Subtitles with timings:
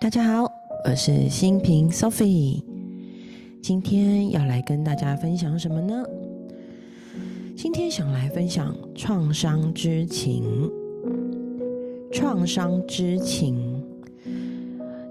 [0.00, 0.50] 大家好，
[0.86, 2.62] 我是新平 Sophie，
[3.60, 6.02] 今天要来跟大家分享什么呢？
[7.54, 10.70] 今天想来分享创伤之情。
[12.10, 13.84] 创伤之情，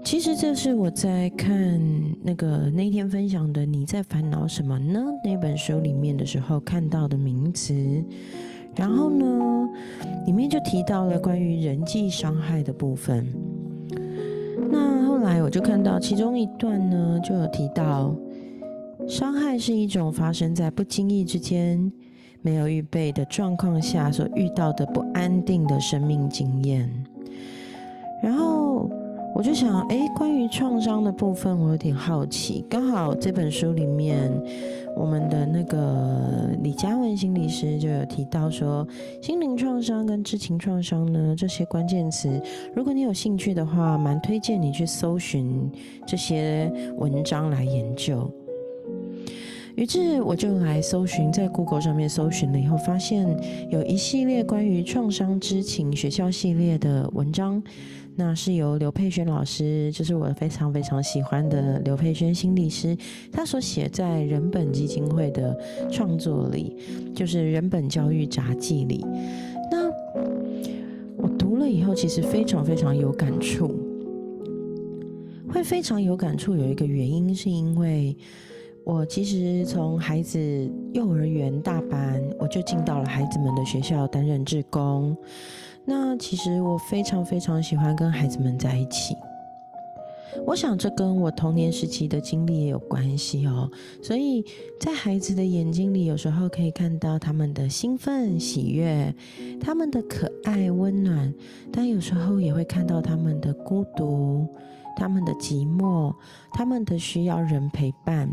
[0.04, 1.80] 其实这是我在看
[2.20, 7.72] 那个那天分享的《你在烦恼什么呢》那本书里面的时候看到的名词。
[8.74, 9.68] 然后呢，
[10.26, 13.32] 里面就提到了关于人际伤害的部分。
[15.50, 18.14] 我就看到其中一段呢，就有提到，
[19.08, 21.90] 伤害是一种发生在不经意之间、
[22.40, 26.88] 没有预备的状况下所遇到的不安定的生命经验。
[28.22, 28.88] 然后
[29.40, 32.62] 我就想，哎，关于创伤的部分，我有点好奇。
[32.68, 34.30] 刚好这本书里面。
[34.94, 38.86] 我们的那个李嘉文心理师就有提到说，
[39.22, 42.28] 心灵创伤跟知情创伤呢这些关键词，
[42.74, 45.70] 如果你有兴趣的话，蛮推荐你去搜寻
[46.06, 48.30] 这些文章来研究。
[49.74, 53.26] 于是我就来搜寻，在 Google 上面搜寻了以后，发现
[53.70, 57.62] 有一系列关于创伤知情学校系列的文章。
[58.22, 62.94] 那是由刘佩轩老师，就是我非常非常喜欢的刘佩轩心理师，
[63.32, 65.58] 他所写在人本基金会的
[65.90, 66.76] 创作里，
[67.14, 69.02] 就是人本教育札记里。
[69.72, 69.90] 那
[71.16, 73.74] 我读了以后，其实非常非常有感触。
[75.48, 78.14] 会非常有感触，有一个原因是因为
[78.84, 85.16] 我其实从孩子幼儿园大班，我就进到了孩子们的学校担任志工。
[85.84, 89.16] 那其实我非常非常喜欢跟孩子们在一起，
[90.46, 93.68] 我想这跟我童年时期的经历也有关系哦。
[94.02, 94.44] 所以
[94.80, 99.12] 在孩子的眼睛里，有时候可以看到他们的兴奋、喜悦，
[99.60, 101.32] 他们的可爱、温暖，
[101.72, 104.46] 但有时候也会看到他们的孤独、
[104.96, 106.14] 他们的寂寞、
[106.52, 108.30] 他们的需要人陪伴。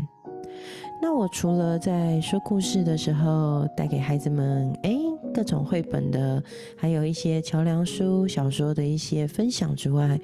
[1.02, 5.07] 那我除了在说故事的时候带给孩子们，哎。
[5.32, 6.42] 各种绘本的，
[6.76, 10.20] 还有一些桥梁书、小说的一些分享之外，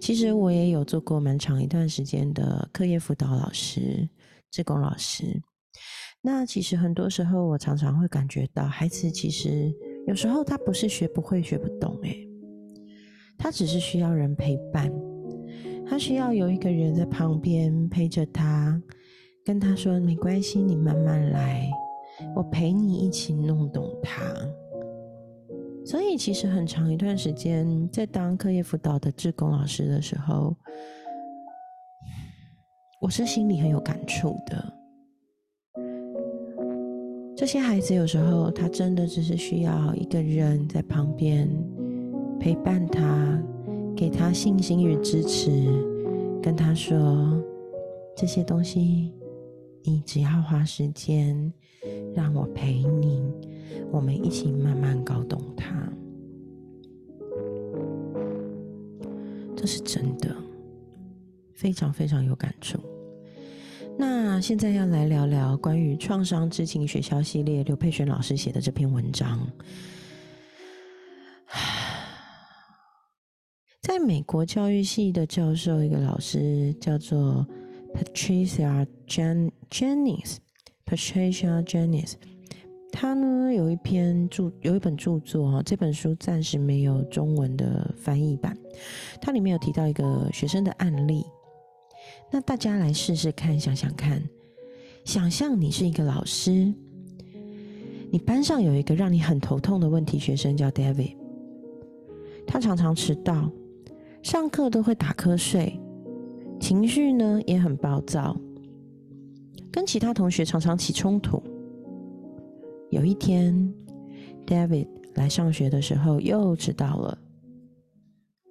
[0.00, 4.08] 其实我也有做过蛮长一段时间的课业辅导老师、
[4.50, 5.42] 志工老师。
[6.20, 9.72] 那其实很多时候，我常常会感觉到，孩子其实
[10.06, 12.28] 有时候他不是学不会、学不懂，诶，
[13.36, 14.88] 他只是需要人陪伴，
[15.84, 18.80] 他需要有一个人在旁边陪着他，
[19.44, 21.68] 跟他说：“没关系，你慢慢来。”
[22.34, 24.22] 我陪你一起弄懂它，
[25.84, 30.56] 所以其实很长一段时间，在当课业辅导的志工老师的时候，
[33.00, 34.72] 我是心里很有感触的。
[37.36, 41.48] 这些孩子有时候他真的只是需要一个人在旁边
[42.38, 43.42] 陪伴他，
[43.96, 45.50] 给他信心与支持，
[46.40, 47.42] 跟他说
[48.16, 49.12] 这些东西，
[49.82, 51.52] 你只要花时间。
[52.14, 53.22] 让我陪你，
[53.90, 55.88] 我们一起慢慢搞懂它。
[59.56, 60.34] 这是真的，
[61.54, 62.78] 非常非常有感触。
[63.98, 69.46] 那现在要来聊聊关于创伤知情学校系列刘佩璇老师写的这篇文章。
[73.82, 77.46] 在美国教育系的教授，一个老师叫做
[77.94, 80.38] Patricia Jennings。
[80.92, 82.16] Patricia Jennings，
[82.92, 88.54] 他呢有一篇著有一本著作啊，这本书暂时没有中文的翻译版。
[89.18, 91.24] 它里面有提到一个学生的案例，
[92.30, 94.22] 那大家来试试看，想想看，
[95.02, 96.74] 想象你是一个老师，
[98.10, 101.16] 你班上有一个让你很头痛的问题学生叫 David，
[102.46, 103.50] 他常常迟到，
[104.22, 105.80] 上课都会打瞌睡，
[106.60, 108.38] 情绪呢也很暴躁。
[109.72, 111.42] 跟其他同学常常起冲突。
[112.90, 113.52] 有一天
[114.46, 117.18] ，David 来上学的时候又迟到了。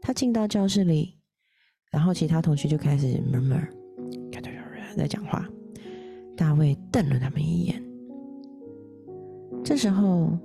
[0.01, 1.15] 他进到教室里，
[1.91, 3.67] 然后其他同学就开始 murmur，
[4.97, 5.47] 在讲话。
[6.35, 7.83] 大卫瞪了他们一眼。
[9.63, 10.35] 这时候，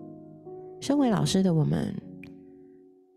[0.79, 1.95] 身为老师的我们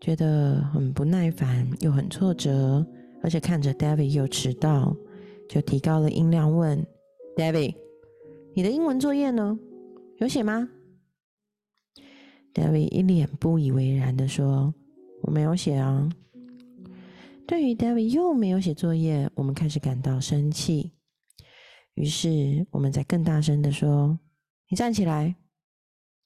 [0.00, 2.86] 觉得很不耐烦，又很挫折，
[3.22, 4.96] 而且看着 David 又迟到，
[5.46, 6.82] 就提高了音量问。
[7.36, 7.74] David，
[8.54, 9.58] 你的英文作业呢？
[10.18, 10.68] 有写吗
[12.52, 14.74] ？David 一脸不以为然的说
[15.22, 16.08] ：“我没有写啊。”
[17.46, 20.92] 对于 David 又没有写作业，我们开始感到生气。
[21.94, 24.18] 于是我们在更大声的说
[24.68, 25.34] ：“你站起来，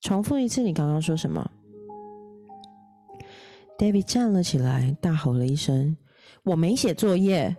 [0.01, 1.49] 重复一次你刚刚说什么。
[3.79, 5.97] ”David 站了起来，大吼了一声
[6.45, 7.55] ：“我没写作业，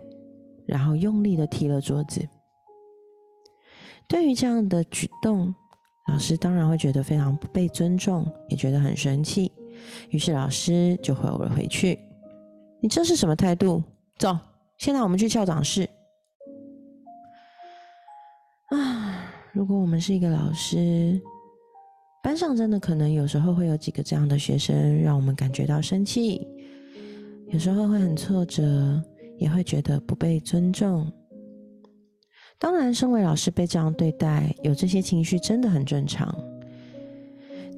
[0.66, 2.28] 然后用力的踢了桌子。
[4.08, 5.54] 对于这样的举动，
[6.08, 9.50] 老师当然会觉得非常不被尊重，也觉得很生气。
[10.10, 11.98] 于是老师就回了回去
[12.80, 13.82] ：“你这是什么态度？
[14.18, 14.38] 走，
[14.78, 15.88] 现在我们去校长室。”
[18.70, 21.20] 啊，如果我们是一个老师，
[22.22, 26.46] 班上真的可能有时候会有几个这样的学生，让我们感觉到生气，
[27.48, 29.02] 有时候会很挫折，
[29.38, 31.12] 也会觉得不被尊重。
[32.58, 36.34] 当然，身为老师被这样对待，有这些情绪真的很正常。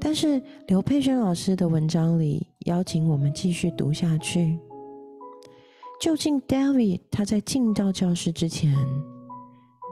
[0.00, 4.56] 但是刘佩轩老师的文章里邀请我们继续读下去。
[6.00, 8.72] 究竟 David 他在进到教室之前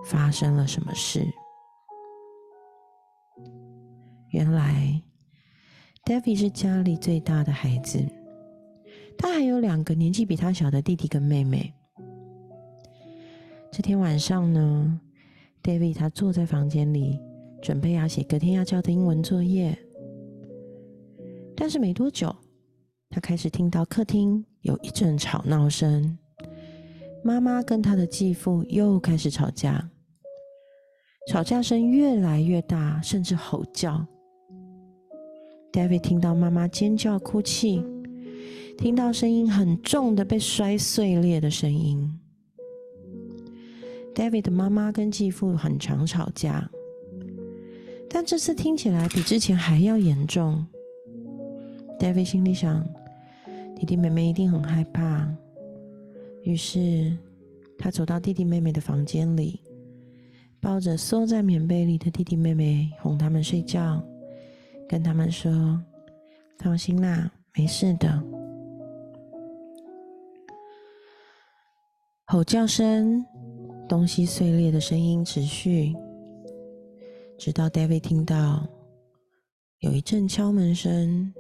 [0.05, 1.27] 发生了什么事？
[4.31, 5.03] 原来
[6.05, 7.99] David 是家里最大的孩子，
[9.19, 11.75] 他还有两个年纪比他小的弟弟跟妹妹。
[13.73, 15.01] 这天晚上呢
[15.63, 17.21] ，David 他坐在房间里，
[17.61, 19.77] 准备要写隔天要交的英文作业。
[21.55, 22.35] 但是没多久，
[23.11, 26.17] 他开始听到客厅有一阵吵闹声，
[27.23, 29.91] 妈妈跟他的继父又开始吵架，
[31.29, 34.07] 吵架声越来越大，甚至吼叫。
[35.73, 37.85] David 听到妈妈尖叫哭泣，
[38.79, 42.19] 听到声音很重的被摔碎裂的声音。
[44.17, 46.71] David 的妈妈跟继父很常吵架，
[48.09, 50.67] 但这次听起来比之前还要严重。
[51.99, 52.83] David 心里想，
[53.77, 55.29] 弟弟妹妹一定很害怕，
[56.45, 57.15] 于是
[57.79, 59.61] 他走到弟弟妹妹的房间里，
[60.63, 64.03] 抱着缩在棉被里的弟弟妹妹，哄他们睡觉，
[64.89, 65.79] 跟他们说
[66.59, 68.19] ：“放心啦，没事的。”
[72.25, 73.23] 吼叫声。
[73.89, 75.95] 东西碎裂的声音持续，
[77.39, 78.67] 直到 David 听到
[79.79, 81.33] 有一阵敲门声，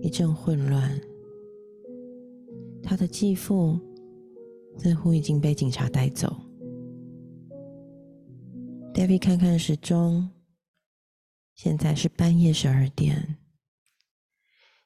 [0.00, 0.98] 一阵混乱。
[2.82, 3.78] 他的继父
[4.78, 6.34] 似乎已经被警察带走。
[8.94, 10.30] David 看看时钟，
[11.54, 13.36] 现在是半夜十二点。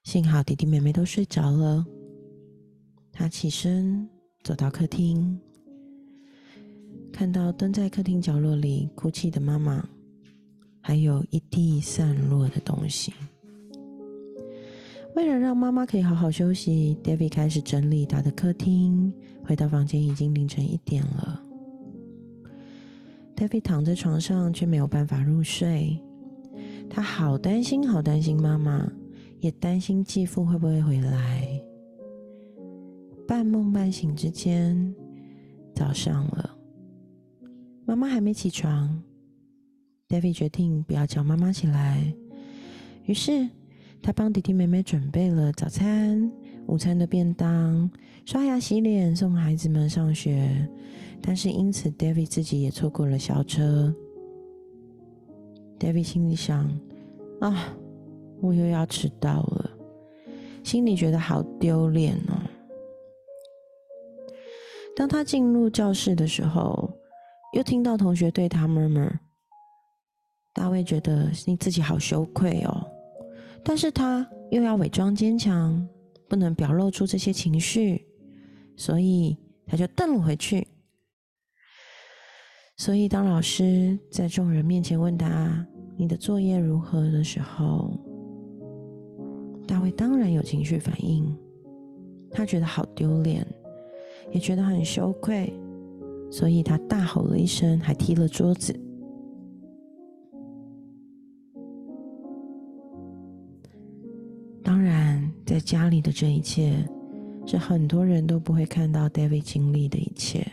[0.02, 1.86] 幸好弟弟妹妹都睡着了。
[3.12, 4.08] 他起身
[4.42, 5.40] 走到客厅。
[7.12, 9.86] 看到蹲在客厅角落里哭泣的妈妈，
[10.80, 13.12] 还有一地散落的东西。
[15.14, 19.12] 为了让妈妈可以好好休息，David 开始整理他的客厅。
[19.44, 21.42] 回到房间已经凌晨一点了。
[23.36, 25.98] David 躺在床上却没有办法入睡，
[26.88, 28.90] 他好担心，好担心妈妈，
[29.40, 31.60] 也担心继父会不会回来。
[33.28, 34.94] 半梦半醒之间，
[35.74, 36.51] 早上了。
[37.92, 39.02] 妈妈还没起床
[40.08, 42.02] ，David 决定不要叫妈妈起来。
[43.04, 43.46] 于是
[44.00, 46.32] 他帮弟弟妹妹准备了早餐、
[46.66, 47.90] 午餐的便当，
[48.24, 50.66] 刷牙洗脸，送孩子们上学。
[51.20, 53.94] 但是因此，David 自己也错过了校车。
[55.78, 56.66] David 心里想：
[57.40, 57.76] 啊，
[58.40, 59.70] 我又要迟到了，
[60.64, 62.40] 心里觉得好丢脸哦。
[64.96, 66.90] 当他进入教室的时候，
[67.52, 69.06] 又听到同学对他默默
[70.54, 72.86] 大卫觉得你自己好羞愧哦，
[73.64, 75.86] 但是他又要伪装坚强，
[76.28, 78.06] 不能表露出这些情绪，
[78.76, 80.66] 所以他就瞪了回去。
[82.76, 85.66] 所以当老师在众人面前问他
[85.96, 87.92] 你的作业如何的时候，
[89.66, 91.34] 大卫当然有情绪反应，
[92.30, 93.46] 他觉得好丢脸，
[94.30, 95.52] 也觉得很羞愧。
[96.32, 98.74] 所以他大吼了一声，还踢了桌子。
[104.64, 106.72] 当然，在家里的这一切，
[107.46, 110.50] 是很多人都不会看到 David 经历的一切。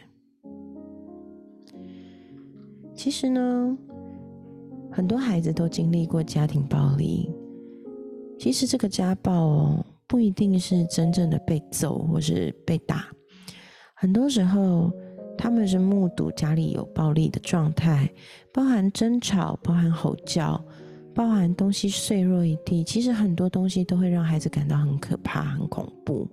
[2.93, 3.77] 其实呢，
[4.91, 7.31] 很多孩子都经历过家庭暴力。
[8.38, 13.05] 其实这个家暴哦不一定是真正的被揍或是被打，
[13.95, 14.91] 很多时候。
[15.41, 18.13] 他们是目睹家里有暴力的状态，
[18.53, 20.62] 包含争吵，包含吼叫，
[21.15, 22.84] 包含东西碎落一地。
[22.84, 26.29] 其实很多东西都会让孩子感到很可怕、很恐怖。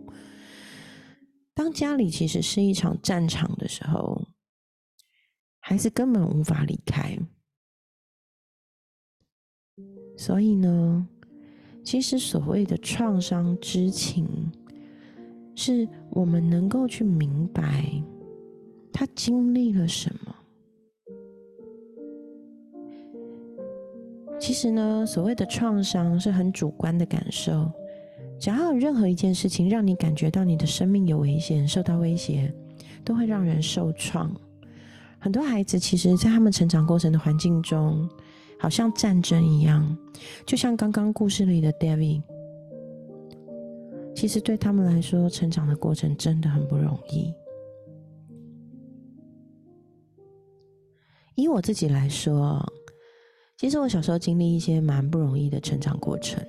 [1.55, 4.27] 当家里其实是一场战场的时候，
[5.61, 7.17] 孩子根本无法离开。
[10.19, 11.07] 所以呢，
[11.85, 14.51] 其实所谓的创伤知情。
[15.59, 17.91] 是我们能够去明白
[18.99, 20.35] 他经历了什么。
[24.41, 27.71] 其实呢，所谓的创伤是很主观的感受。
[28.39, 32.51] 只要有任何一件事情让你感觉到你的生命有危险、受到威胁，
[33.05, 34.35] 都会让人受创。
[35.19, 38.09] 很多孩子其实，在他们成长过程的环境中，
[38.59, 39.95] 好像战争一样，
[40.47, 42.23] 就像刚刚故事里的 David。
[44.15, 47.35] 其实对他们来说，成长的过程真的很不容易。
[51.37, 52.61] 以我自己来说。
[53.59, 56.45] 其实我小时候经历一些蛮不容易的成长过程，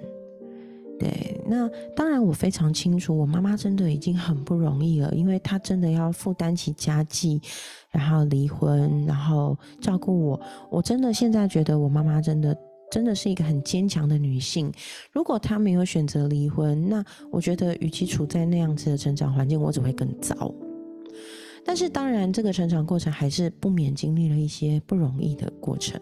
[1.00, 1.66] 对，那
[1.96, 7.42] 当然我非常清楚，我妈妈真的已经很不容易了，因为她真的要负担起家计，
[7.92, 10.42] 然后离婚，然后照顾我。
[10.70, 12.54] 我真的现在觉得我妈妈真的
[12.92, 14.70] 真的是一个很坚强的女性。
[15.14, 17.02] 如果她没有选择离婚，那
[17.32, 20.54] 我觉得与其处在那样子的成长环境，我只会更糟。
[21.66, 26.00] 但是当然，这个成长过程还是不免经历了一些不容易的过程。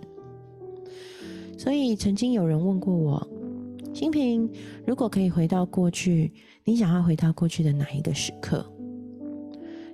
[1.58, 3.28] 所以，曾经有人问过我
[3.94, 4.50] ：“新平，
[4.86, 6.32] 如果可以回到过去，
[6.64, 8.66] 你想要回到过去的哪一个时刻？”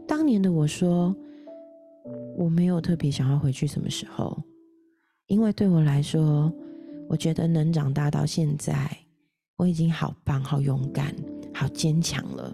[0.07, 1.15] 当年的我说
[2.35, 4.37] ：“我没有特别想要回去什么时候，
[5.27, 6.51] 因为对我来说，
[7.07, 8.89] 我觉得能长大到现在，
[9.55, 11.15] 我已经好棒、好勇敢、
[11.53, 12.53] 好坚强了。”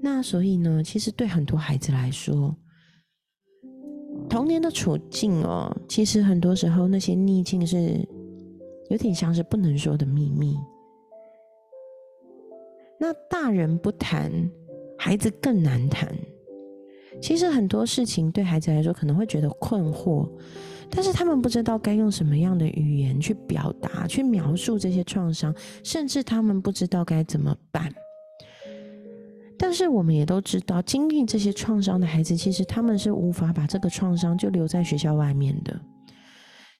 [0.00, 2.54] 那所以呢，其实对很多孩子来说，
[4.28, 8.06] 童年的处境哦，其实很多时候那些逆境是
[8.90, 10.56] 有点像是不能说的秘密。
[13.00, 14.32] 那大人不谈，
[14.96, 16.12] 孩子更难谈。
[17.20, 20.30] 其实很多事情对孩子来说可能会觉得困惑，
[20.88, 25.52] 但是他们不知道该用什么样的语言去表达、去描述这些创伤，
[25.82, 27.92] 甚至他们不知道该怎么办。
[29.68, 35.78] 但是我们也都知道，经历这些创伤的孩子，其实他们是无法把这个创伤就留在学校外面的，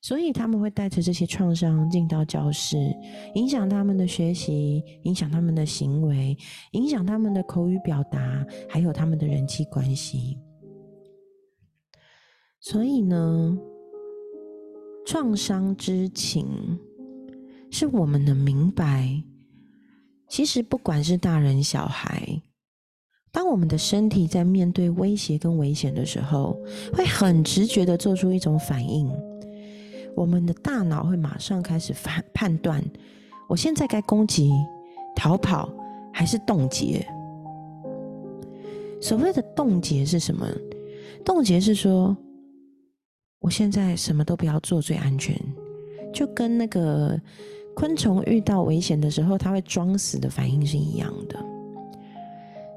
[0.00, 2.78] 所以他们会带着这些创伤进到教室，
[3.34, 6.34] 影响他们的学习，影响他们的行为，
[6.72, 10.38] 影响他们的口语表达，还有他们的人际关系。
[12.58, 13.54] 所以呢，
[15.04, 16.48] 创伤之情
[17.70, 19.22] 是我们能明白，
[20.26, 22.40] 其实不管是大人小孩。
[23.38, 26.60] 当我们的身体在面对威胁跟危险的时候，
[26.92, 29.08] 会很直觉的做出一种反应。
[30.16, 32.84] 我们的大脑会马上开始判判断：
[33.48, 34.50] 我现在该攻击、
[35.14, 35.72] 逃跑
[36.12, 37.06] 还是冻结？
[39.00, 40.44] 所谓的冻结是什么？
[41.24, 42.16] 冻结是说，
[43.38, 45.40] 我现在什么都不要做最安全，
[46.12, 47.16] 就跟那个
[47.76, 51.47] 昆虫遇到危险的时候，它会装死的反应是一样的。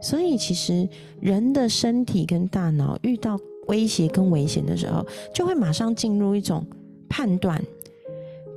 [0.02, 0.90] 所以，其实
[1.20, 6.66] 人的身体跟大脑遇到威胁跟危险的时候，就会马上进入一种
[7.08, 7.62] 判断：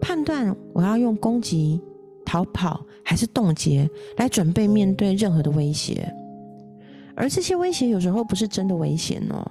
[0.01, 1.81] 判断我要用攻击、
[2.25, 6.11] 逃跑还是冻结来准备面对任何的威胁。
[7.15, 9.45] 而这些威胁有时候不是真的危险哦，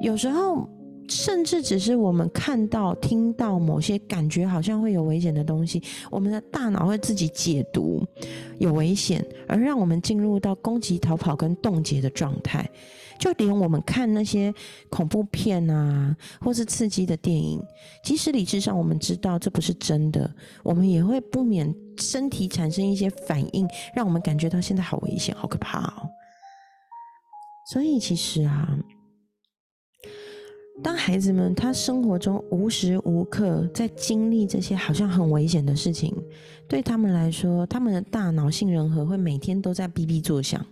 [0.00, 0.68] 有时候。
[1.08, 8.04] 甚至只是我们看到、听到某些感觉好像会有危险的东西，我们的大脑会自己解读
[8.58, 12.68] 有危险，而让我们进入到攻击、逃跑跟冻结的状态。
[13.18, 14.52] 就连我们看那些
[14.90, 17.58] 恐怖片啊，或是刺激的电影，
[18.04, 20.30] 即使理智上我们知道这不是真的，
[20.62, 26.08] 我们也会不免身体产生一些反应，让我们感觉到现在好危险、好可怕哦。
[27.72, 28.76] 所以其实啊。
[30.82, 36.14] 当孩子们他生活中无时无刻在经历这些好像很危险的事情，
[36.68, 40.64] 对他们来说，他们的大脑杏仁核会每天都在哔哔作响。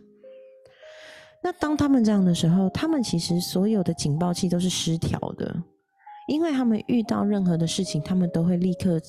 [1.43, 5.57] 那当他们这样的时候，他们其实所有的警报器都是失调的，
[6.29, 9.01] 因为他们遇到任何的事情，他们都会立刻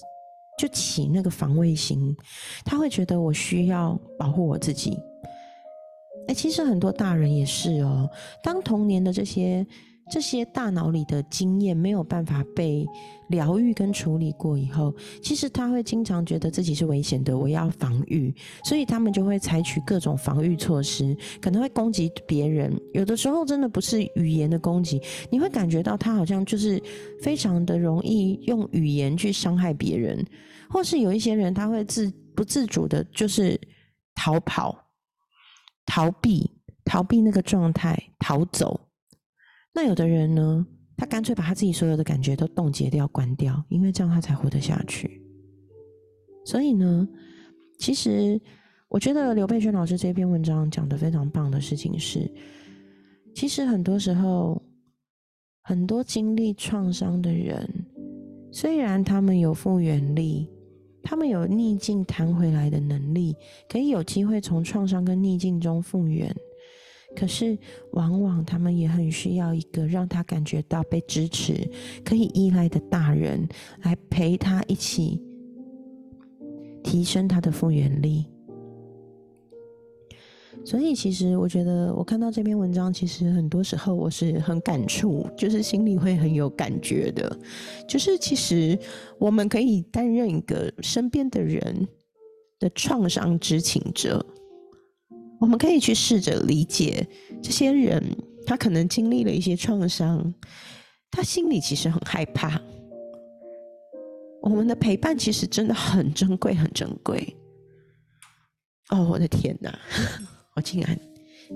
[0.57, 2.15] 就起那个防卫心，
[2.63, 4.97] 他会觉得我需要保护我自己。
[6.29, 8.09] 哎，其实很多大人也是哦，
[8.41, 9.67] 当童年的这些。
[10.11, 12.85] 这些大脑里的经验没有办法被
[13.29, 18.33] 疗愈跟处理过以后，其实他会经常觉得自己是危险的，我要防御，
[18.63, 22.71] 所以他们就会采取各种防御措施，可能会攻击别人。
[22.93, 26.81] 有的时候真的不是语言的攻击，你会感觉到他好像就是
[27.21, 30.23] 非常的容易用语言去伤害别人，
[30.69, 33.59] 或是有一些人他会自不自主的，就是
[34.13, 34.77] 逃跑、
[35.83, 36.47] 逃避、
[36.83, 38.79] 逃避那个状态、逃走。
[39.75, 40.65] 那有的人呢，
[40.95, 45.21] 他干脆把他自己所有的感觉都冻结掉、关掉，因为这样他才活得下去。
[46.45, 47.05] 所以呢，
[47.77, 48.39] 其实
[48.87, 52.31] 我觉得刘佩轩老师这篇文章讲的非常棒的事情是，
[53.35, 54.61] 其实很多时候，
[55.63, 57.67] 很多经历创伤的人，
[58.53, 60.49] 虽然他们有复原力，
[61.03, 63.35] 他们有逆境弹回来的能力，
[63.67, 66.33] 可以有机会从创伤跟逆境中复原。
[67.15, 67.57] 可是，
[67.91, 71.67] 往往他们也很需要一个让他感觉到被支持、
[72.03, 73.47] 可以依赖的大人，
[73.83, 75.21] 来陪他一起
[76.83, 78.25] 提升他的复原力。
[80.63, 87.37] 所以，其实我觉得，我看到这篇文章，其实很多时候我是很感触，就是心里会很有感觉的。
[87.87, 88.77] 就是其实
[89.19, 91.87] 我们可以担任一个身边的人
[92.57, 94.25] 的创伤知情者。
[95.39, 97.07] 我们可以去试着理解
[97.41, 98.03] 这些人，
[98.45, 100.33] 他可能经历了一些创伤，
[101.11, 102.59] 他心里其实很害怕。
[104.41, 107.35] 我们的陪伴其实真的很珍贵，很珍贵。
[108.89, 109.77] 哦，我的天哪，
[110.55, 110.99] 我竟然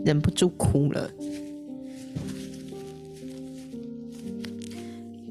[0.04, 1.10] 忍不住哭了。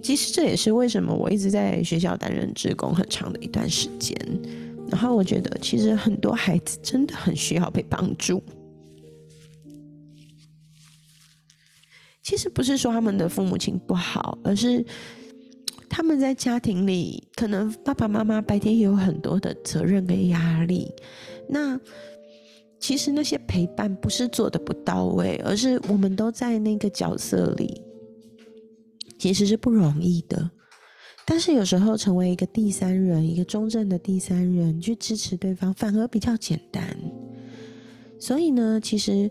[0.01, 4.17] 其实这也是为什么我一直在学校担任职工很长的一段时间。
[4.91, 8.43] 然后我觉得，其实很多孩子真的很需要被帮助。
[12.23, 14.85] 其实不是说他们的父母亲不好，而是
[15.89, 20.93] 他们在家庭里，可能爸爸妈妈白天也有很多的责任跟压力。
[21.49, 21.81] 那
[22.79, 27.83] 其实那些陪伴不是做的不到位，而是我们都在那个角色里，
[29.19, 30.51] 其实是不容易的。
[31.31, 36.83] 但是有时候成为一个第三人，一个中正的第三人去支持对方，反而比较简单。
[38.19, 39.31] 所以呢，其实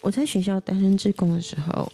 [0.00, 1.92] 我在学校担任志工的时候，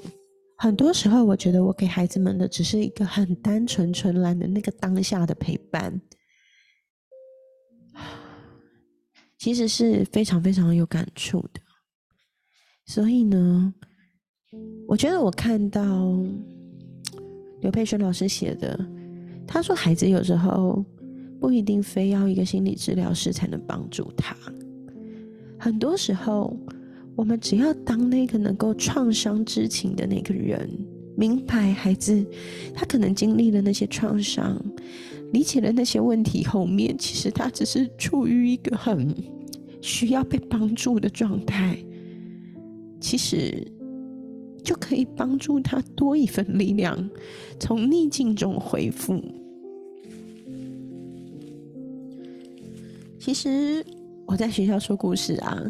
[0.57, 6.01] 很多时候我觉得我给孩子们的只是一个很单纯、纯然的那个当下的陪伴，
[9.39, 11.61] 其实是非常非常有感触的。
[12.87, 13.75] 所以呢，
[14.87, 16.17] 我觉得我看到
[17.61, 18.79] 刘佩轩老师写的。
[19.53, 20.85] 他说：“孩子有时候
[21.41, 24.37] 不一定非要一个心理治疗师才能帮助他。
[25.59, 26.57] 很多时候，
[27.17, 30.71] 我们只要当那个能够创伤知情的那个人，
[31.17, 32.25] 明白孩子
[32.73, 34.57] 他可能经历了那些创伤，
[35.33, 39.13] 理解了那些问题后面，其实他只是处于一个很
[39.83, 41.77] 需要被帮助的状态。
[43.01, 43.67] 其实。”
[44.63, 47.11] 就可以帮助他多一份力量，
[47.59, 49.19] 从逆境中恢复。
[53.21, 53.85] 其实
[54.27, 55.63] 我在学校说故事啊，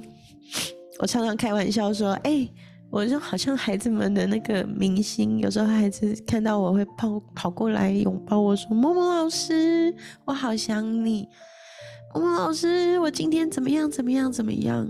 [1.00, 2.48] 我常常开玩笑说：“哎，
[2.90, 9.92] 我就好像孩子们的那个明星，有时候孩子看到我会跑跑过来拥抱我说：‘某某老师，
[10.24, 11.28] 我好想你。’
[12.14, 13.90] 某某老师，我今天怎么样？
[13.90, 14.30] 怎么样？
[14.30, 14.88] 怎么样？”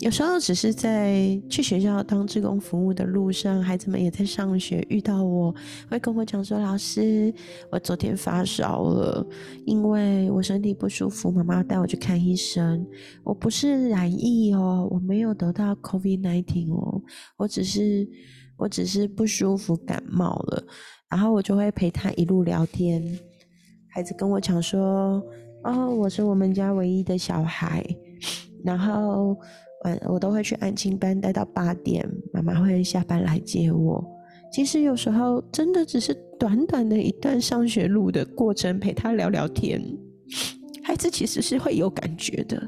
[0.00, 5.54] 有时候只是在去学校当志工服务的路上，孩子们也在上学，遇到我
[5.90, 7.32] 会跟我讲说：“老师，
[7.70, 9.26] 我昨天发烧了，
[9.66, 12.82] 因为我身体不舒服，妈妈带我去看医生。
[13.22, 17.02] 我不是染疫哦，我没有得到 COVID-19 哦，
[17.36, 18.08] 我只是
[18.56, 20.64] 我只是不舒服感冒了。
[21.10, 23.02] 然后我就会陪他一路聊天。
[23.90, 25.22] 孩子跟我讲说：
[25.62, 27.84] 哦，我是我们家唯一的小孩，
[28.64, 29.36] 然后。
[29.84, 34.04] 晚我都会去安亲班待到八点，妈妈会下班来接我。
[34.52, 39.80] 其实有时候真的只是短短的一段上学路的过程，陪他聊聊天，
[40.82, 42.60] 孩子其实是会有感觉的。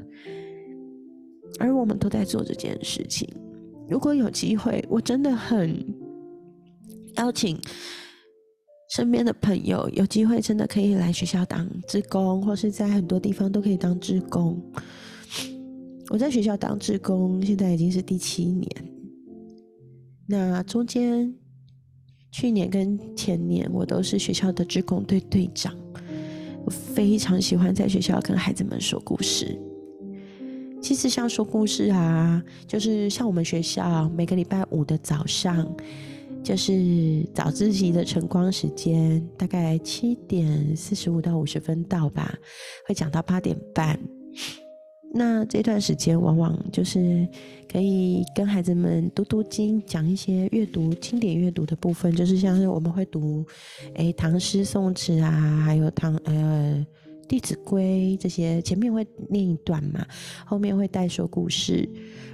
[1.59, 3.27] 而我们都在做这件事情。
[3.87, 5.85] 如果有机会，我真的很
[7.17, 7.59] 邀请
[8.95, 14.59] 身边的朋友，有机会真的可以来学校当志工，或是在很多地方都可以当志工。
[16.13, 18.69] 我在学校当志工，现在已经是第七年。
[20.27, 21.33] 那中间
[22.31, 25.75] 去年跟前年，我都是学校的志工队队长。
[26.65, 29.59] 我非常喜欢在学校跟孩子们说故事。
[30.79, 35.67] 其实像说故事啊，就是像我们学校每个礼拜五的早上，
[36.43, 42.37] 就是早自习的晨光时间，大概七点四十五到五十分到吧，
[42.87, 43.99] 会讲到八点半。
[45.15, 47.27] 那这段时间往往就是
[47.71, 53.45] 可以跟孩子们读读经，讲一些阅读经典阅读的部分，就是像是我们会读，
[53.93, 56.83] 诶唐诗宋词啊，还有唐呃
[57.27, 60.03] 《弟子规》这些，前面会念一段嘛，
[60.45, 61.87] 后面会带说故事。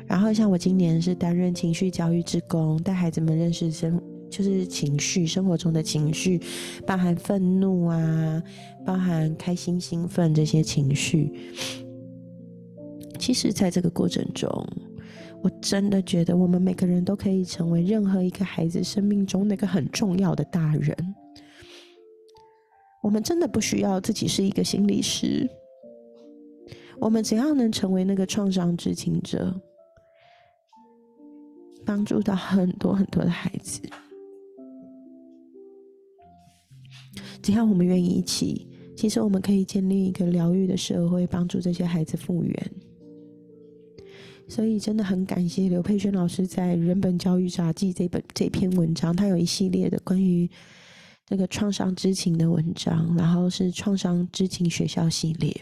[0.07, 6.39] 然后像我今年是担任情绪教育之工，带孩子们认识生，就是情绪生活中的情绪，
[6.87, 8.41] 包含愤怒啊，
[8.85, 11.29] 包含开心兴奋这些情绪。
[13.19, 14.49] 其实，在这个过程中，
[15.43, 20.95] 我真的觉得我们每个人都可以成为任何一个孩子生命中那个很重要的大人。
[23.03, 25.47] 我们真的不需要自己是一个心理师，
[26.99, 29.53] 我们只要能成为那个创伤知情者，
[31.85, 33.81] 帮助到很多很多的孩子。
[37.41, 42.71] 只要我们愿意一起，其实我们可以建立一个疗愈的社会，帮助这些孩子复原。
[44.49, 50.49] 所以真的很感谢刘佩轩老师在《人本教育杂记》这本这篇文章，他有一系列的关于。
[51.25, 55.55] 这个创伤知情的文章，然后是创伤知情学校系列。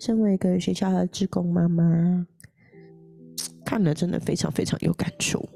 [0.00, 2.26] 身为一个学校的职工妈妈，
[3.64, 5.48] 看了真的非常非常有感触。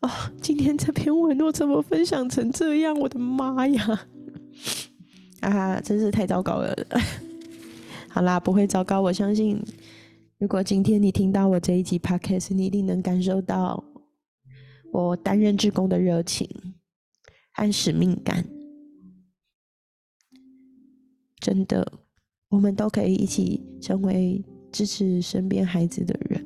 [0.00, 0.10] 哦，
[0.42, 2.98] 今天这篇文我怎么分享成这样？
[2.98, 4.06] 我的妈呀！
[5.42, 6.76] 啊，真是太糟糕了。
[8.18, 9.00] 好啦，不会糟糕。
[9.00, 9.62] 我相信，
[10.38, 13.84] 如果今天你听到我这一集 podcast，你一定能感受到。
[14.92, 16.48] 我担任职工的热情
[17.52, 18.44] 和使命感，
[21.38, 21.92] 真的，
[22.48, 26.44] 我们都可以一起成为支持身边孩子的人。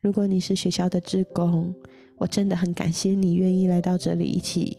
[0.00, 1.72] 如果你是学校的职工，
[2.16, 4.76] 我真的很感谢你愿意来到这里，一起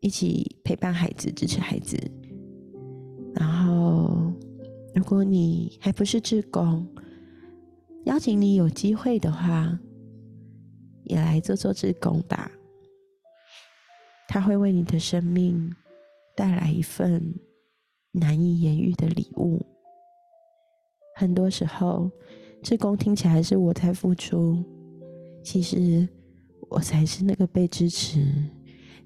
[0.00, 1.98] 一起陪伴孩子，支持孩子。
[3.32, 3.79] 然后，
[5.00, 6.86] 如果你还不是志工，
[8.04, 9.80] 邀请你有机会的话。
[11.04, 12.48] 也来做做志工吧，
[14.28, 15.74] 他会为你的生命
[16.36, 17.34] 带来一份
[18.12, 19.64] 难以言喻的礼物。
[21.16, 22.10] 很多时候，
[22.62, 24.62] 志工听起来是我在付出，
[25.42, 26.06] 其实
[26.68, 28.24] 我才是那个被支持，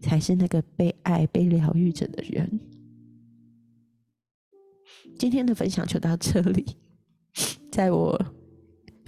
[0.03, 2.61] 才是那个被爱、被疗愈着的人。
[5.25, 6.77] 今天的分享就到这里，
[7.73, 8.23] 在我。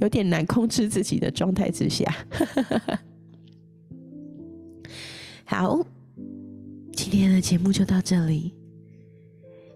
[0.00, 2.14] 有点难控制自己的状态之下，
[5.46, 5.82] 好，
[6.92, 8.54] 今天的节目就到这里。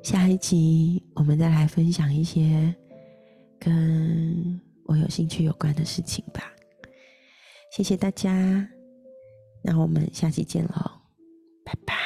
[0.03, 2.75] 下一集我们再来分享一些
[3.59, 6.53] 跟我有兴趣有关的事情吧。
[7.73, 8.69] 谢谢大家，
[9.63, 10.91] 那我们下期见喽，
[11.65, 12.00] 拜拜。